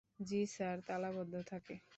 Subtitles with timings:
[0.19, 1.75] জ্বি স্যার, তালাবন্ধ থাকে।